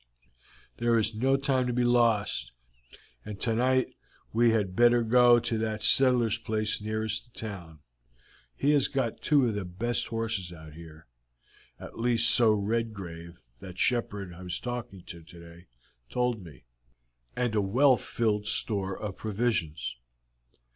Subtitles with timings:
[0.77, 2.53] "There is no time to be lost,
[3.23, 3.93] and tonight
[4.33, 7.81] we had better go to that settler's place nearest the town.
[8.55, 11.05] He has got two of the best horses out here
[11.79, 15.67] at least so Redgrave, that shepherd I was talking to today,
[16.09, 16.63] told me
[17.35, 19.97] and a well filled store of provisions.